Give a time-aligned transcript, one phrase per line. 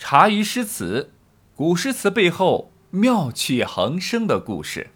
[0.00, 1.12] 茶余诗词，
[1.54, 4.88] 古诗词背后妙趣横生的故事。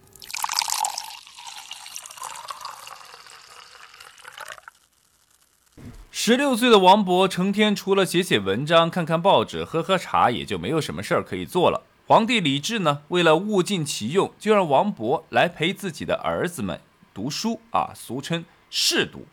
[6.11, 11.83] 十六岁的王勃成天除了写写文章、看看报纸、喝喝茶，也就没有什么事儿可以做了。
[12.07, 16.81] 皇帝李治呢，为了物尽其用，就让王勃来陪自己的儿子们
[17.13, 19.27] 读书啊，俗称试读。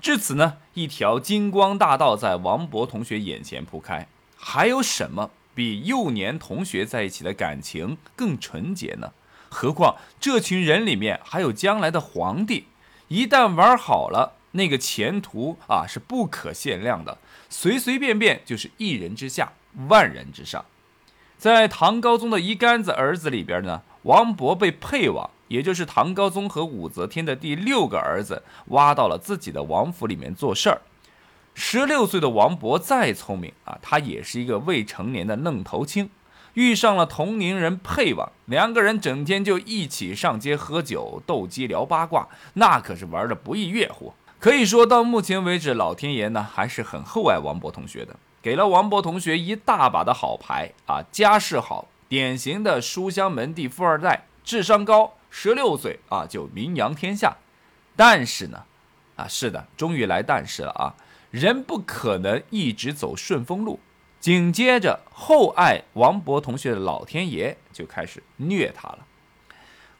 [0.00, 4.06] 至此呢，一条金光大道在王勃同学眼前铺开。
[4.40, 9.12] 还有什么比幼年同学在一起的感情更纯洁呢？
[9.50, 12.66] 何况这群人里面还有将来的皇帝，
[13.08, 19.52] 一旦玩好了，那个前途啊是不可限量的，随随便便就是一人之下，
[19.88, 20.64] 万人之上。
[21.36, 25.28] 在唐高宗的一干子儿子里边呢，王勃被配王。
[25.48, 30.82] 也就是唐高宗和武则天的第六个儿子挖到了自己的王府里面做事儿。
[31.60, 36.08] 十六岁的王勃再聪明啊，他也是一个未成年的愣头青，
[36.54, 44.14] 遇上了同龄人配王，两个人整天就一起上街喝酒、斗鸡、聊八卦，那可是玩的不亦乐乎。
[44.38, 55.14] 可以说到目前为止，老天爷呢还是很厚爱王勃同学的，给了王勃同学一大把的好牌啊，家世好，典型的书香门第富二代，智商高。
[55.30, 57.36] 十六岁啊，就名扬天下，
[57.94, 58.62] 但是呢，
[59.16, 60.94] 啊，是的，终于来但是了啊，
[61.30, 63.80] 人不可能一直走顺风路。
[64.20, 68.98] 紧接着，厚爱王勃同学的老天爷就开始虐他了。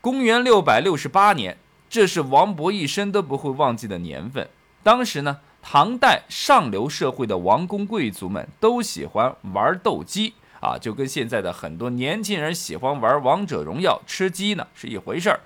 [0.01, 1.57] 公元六百六十八年，
[1.89, 4.49] 这是王勃一生都不会忘记的年份。
[4.83, 10.35] 当时呢，唐代上流社会的王公贵族们都喜欢玩斗鸡。
[10.61, 15.39] 啊，就跟现在的很多年轻人喜欢玩王者荣耀、吃鸡呢是一回事儿。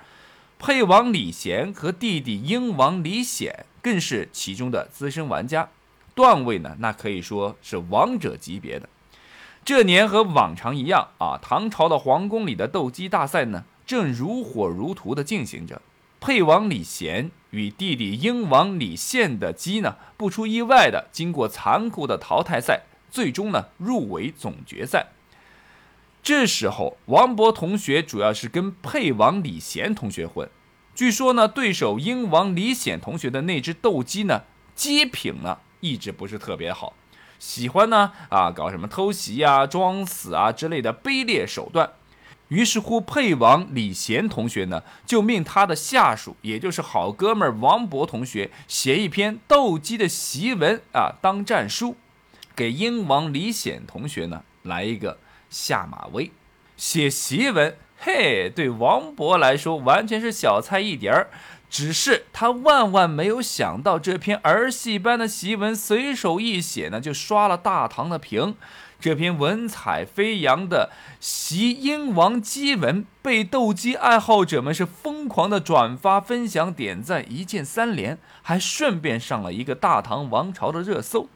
[0.58, 5.68] 沛王李贤和弟弟英王李显更是其中的资深玩家，
[6.14, 8.88] 段位呢那可以说是王者级别的。
[9.64, 15.82] 这年和往常一样啊，唐朝的皇宫里的斗鸡大赛呢正如火如荼地进行着。
[16.20, 22.82] 沛王李贤与弟弟英王李宪的鸡呢，不出意外的经过残酷的淘汰赛。
[23.10, 25.08] 最终呢，入围总决赛。
[26.22, 30.48] 这时候，王勃同学主要是跟沛王李贤同学混。
[30.94, 34.42] 据说呢，对手英王李显同学的那只斗鸡呢，
[34.74, 36.92] 鸡品呢一直不是特别好，
[37.38, 41.90] 喜欢呢啊搞什么偷袭啊、装死啊之类的卑劣手段。
[42.48, 51.96] 于是乎，沛王李贤同学呢，就命他的下属，也就是好哥们王勃同学，写一篇斗鸡的檄文啊，当战书。
[52.54, 55.16] 给英王李显同学呢来一个
[55.48, 56.30] 下马威，
[56.76, 57.74] 写檄文，
[58.04, 61.30] 嘿，对王勃来说完全是小菜一碟儿。
[61.70, 68.56] 只是他万万没有想到，这篇儿戏般的檄文随手一写呢，就刷了大唐的屏。
[68.98, 81.28] 这篇文采飞扬的檄英王鸡文，被斗鸡爱好者们是疯狂的转发、分享、点赞，一键三连，还顺便上了一个大唐王朝的热搜。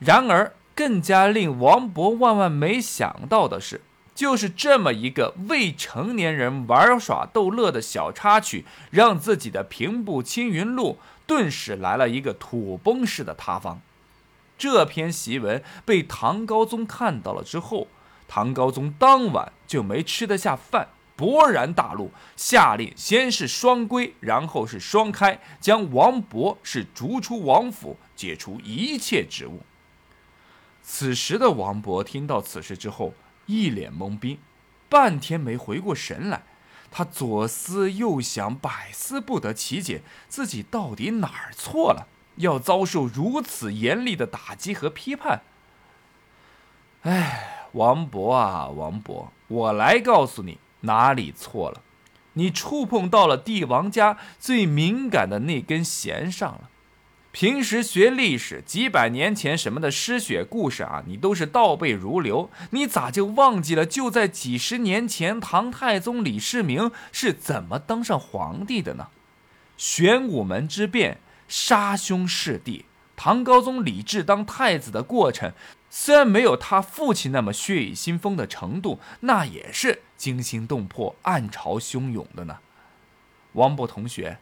[0.00, 3.80] 然而，更加令王勃万万没想到的是，
[4.18, 13.80] 就是这么一个未成年人玩耍逗乐的小插曲，让自己的平步青云路顿时来了一个土崩式的塌方。
[14.58, 17.86] 这篇檄文被唐高宗看到了之后，
[18.26, 29.60] 唐高宗当晚就没吃得下饭，勃然大怒，下令先是双规，然后是双开，将王勃是逐出王府，解除一切职务。
[30.82, 33.14] 此时的王勃听到此事之后，
[33.48, 34.38] 一脸懵逼，
[34.88, 36.42] 半天没回过神来。
[36.90, 42.06] 他左思右想，百思不得其解，自己到底哪儿错了，
[42.36, 45.42] 要遭受如此严厉的打击和批判？
[47.02, 51.82] 哎，王勃啊，王勃，我来告诉你哪里错了。
[52.34, 56.70] 你触碰到了帝王家最敏感的那根弦上了。
[57.38, 62.50] 平时学历史，几百年前什么的诗雪故事啊，你都是倒背如流。
[62.70, 63.86] 你咋就忘记了？
[63.86, 69.10] 就在几十年前，唐太宗李世民是怎么当上皇帝的呢？
[69.76, 75.52] 玄武门之变，杀兄弑弟，唐高宗李治当太子的过程，
[75.88, 82.58] 虽然没有他父亲那么血雨腥风的程度，那也是惊心动魄、暗潮汹涌的呢。
[83.52, 84.38] 王勃同学。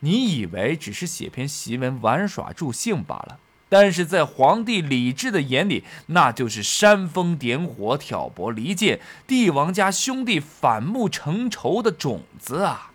[0.00, 12.92] 你以为只是写篇檄文玩耍助兴罢了，但是在皇帝李治的眼里，那就是煽风点火、挑拨离间、帝王家兄弟反目成仇的种子啊！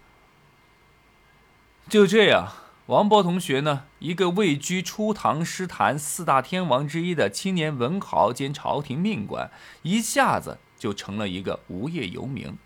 [1.89, 2.53] 就这样，
[2.85, 9.51] 王勃同学呢，一个位居初唐诗坛四大天王之一的青年文豪兼朝廷命官，
[9.81, 12.57] 一下子就成了一个无业游民。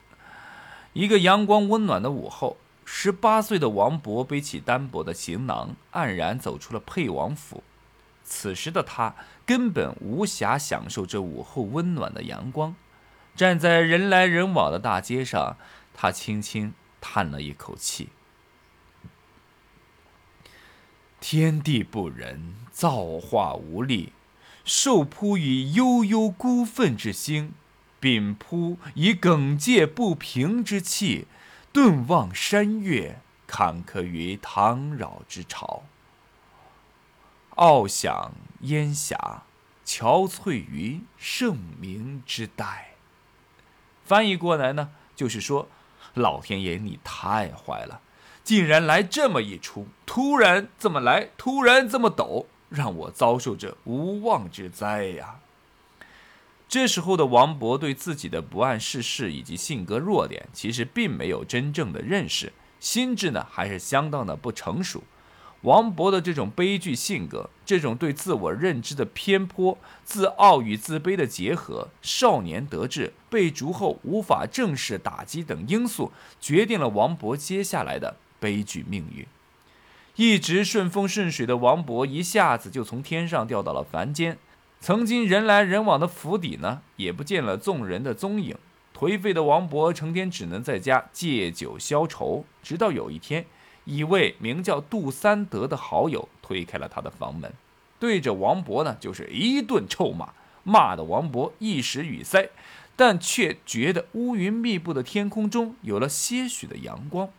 [0.93, 2.57] 一个阳光温暖的午后，
[2.89, 7.61] 十八岁的王勃背起单薄的行囊，黯然走出了沛王府。
[8.23, 9.13] 此时的他
[9.45, 12.73] 根本无暇享受这午后温暖的阳光，
[13.35, 15.57] 站在人来人往的大街上，
[15.93, 18.07] 他轻轻叹了一口气。
[21.19, 24.13] 天地不仁，造化无力，
[24.63, 27.51] 受扑以悠悠孤愤之心，
[27.99, 31.27] 秉扑以耿介不平之气，
[31.77, 35.83] 顿望山岳，坎坷于唐扰之朝。
[37.53, 38.31] 傲享
[38.61, 39.43] 烟霞，
[39.85, 42.95] 憔悴于盛名之代。
[44.03, 45.67] 翻译过来呢，就是说，
[46.15, 48.01] 老天爷你太坏了。
[48.43, 55.41] 竟然来这么一出，突然这么来，突然这么陡，让我遭受着无妄之灾呀！
[56.69, 65.03] 这时候的王勃对自己的不谙世事以及性格弱点，其实并没有真正的认识，心智呢还是相当的不成熟。
[65.61, 79.25] 王勃的这种悲剧性格，这种对自我认知的偏颇，自傲与自卑的结合，少年得志，被逐后无法正视打击等因素，决定了王勃接下来的悲剧命运。
[80.15, 84.37] 一直顺风顺水的王勃，一下子就从天上掉到了凡间。
[84.79, 88.55] 曾经人来人往的府邸呢，也不见了众人的踪影。
[88.97, 92.45] 颓废的王勃，成天只能在家借酒消愁。
[92.61, 93.45] 直到有一天。
[93.89, 97.53] 一位名叫杜三德的好友推开了他的房门，
[97.97, 100.33] 对着王勃呢就是一顿臭骂，
[100.65, 102.49] 骂的王勃一时语塞，
[102.97, 107.29] 但却觉得乌云密布的天空中有了些许的阳光。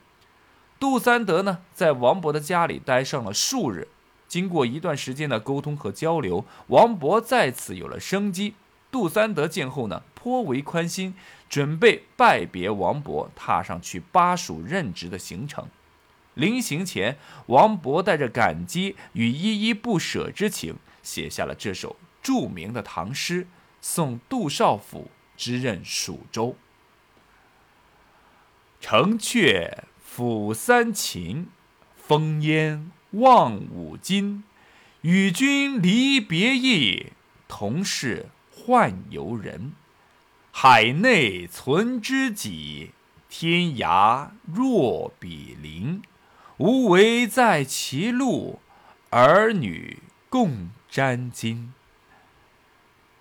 [0.80, 3.88] 杜三德呢在王勃的家里待上了数日，
[4.28, 8.54] 经过一段时间的沟通和交流，王勃再次有了生机。
[8.90, 11.14] 杜三德见后呢颇为宽心，
[11.48, 15.68] 准备拜别王勃，踏上去巴蜀任职的行程。
[16.34, 23.46] 临行前，王勃带着感激与依依不舍之情，写下了这首著名的唐诗，
[23.80, 26.56] 送杜少府之任蜀州。
[28.80, 29.70] 城阙
[30.00, 31.48] 辅三秦，
[32.08, 34.44] 烽烟望五津。
[35.02, 37.12] 与君离别意，
[37.46, 39.72] 同是宦游人。
[40.50, 42.90] 海内存知己，
[43.28, 46.02] 天涯若比邻。
[46.56, 48.58] 无为在歧路，
[49.10, 51.68] 儿女共沾巾。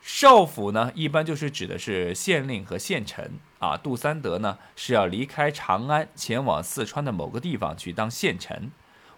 [0.02, 3.24] 少府呢，一般就是指的是县令和县丞
[3.60, 3.78] 啊。
[3.78, 8.72] 杜三德呢是要离开长安，前往四川的某个地方去当县丞。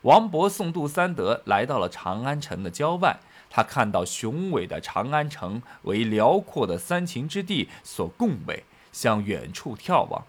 [0.04, 3.20] 王勃送杜三德来到了长安城的郊外，
[3.50, 10.26] 他看到雄伟的长安城为辽阔的三秦之地所共伟，向远处眺望。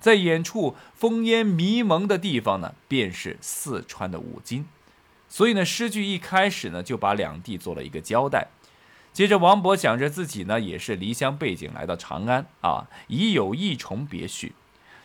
[0.00, 4.66] 在远处烽烟迷蒙的地方呢，便是四川的五津。
[5.28, 8.48] 所以呢，诗句一开始呢，就把两地做了一个交代。
[9.12, 14.54] 接着，王勃想着自己呢，也是离乡背井来到长安啊，已有一重别绪。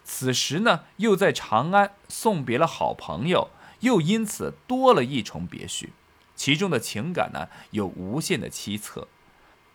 [0.04, 3.50] 此时呢，又在长安送别了好朋友，
[3.82, 5.94] 又因此多了一重别绪。
[6.36, 9.06] 其中的情感呢，有无限的凄恻。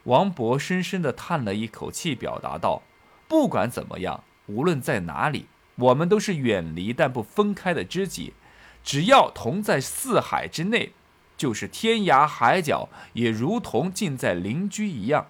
[0.05, 2.83] 王勃深深地叹了一口气，表达道
[3.29, 8.35] ：“不管怎么样。”无论在哪里，我们都是远离但不分开的知己。
[8.83, 10.93] 只要同在四海之内，
[11.37, 15.29] 就是天涯海角也如同近在邻居一样。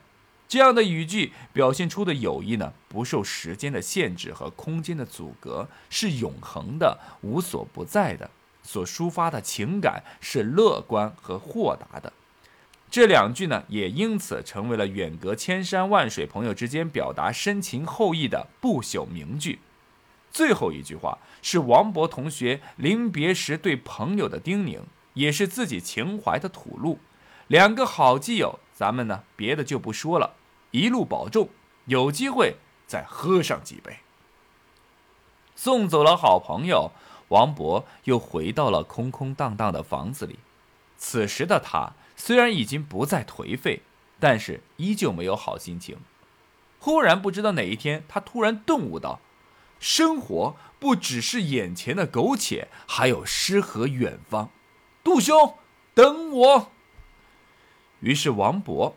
[0.48, 8.30] 这样的语句表现出的友谊呢，不受时间的限制和空间的阻隔，是永恒的、无所不在的。
[8.62, 12.12] 所抒发的情感是乐观和豁达的。
[12.90, 19.60] 这两句呢，也因此成为了远隔千山万水朋友之间表达深情厚谊的不朽名句。
[20.30, 24.80] 最后一句话是王勃同学临别时对朋友的叮咛，
[25.14, 26.98] 也是自己情怀的吐露。
[27.48, 30.34] 两个好基友，咱们呢别的就不说了，
[30.70, 31.48] 一路保重，
[31.86, 33.98] 有机会再喝上几杯。
[35.54, 36.92] 送走了好朋友，
[37.32, 40.38] 王勃又回到了空空荡荡的房子里。
[40.96, 41.94] 此时的他。
[42.14, 43.82] 虽然已经不再颓废，
[44.20, 45.96] 但是依旧没有好心情。
[46.78, 49.18] 忽然不知道哪一天，他突然顿悟到，
[49.80, 54.50] 生活不只是眼前的苟且，还有诗和远方。
[55.02, 55.56] 杜兄，
[55.94, 56.70] 等我。
[58.00, 58.92] 于是王勃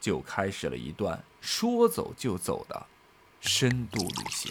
[0.00, 2.86] 就开始了一段说走就走的
[3.40, 4.50] 深度旅行。